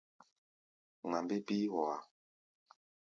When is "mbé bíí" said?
1.23-1.65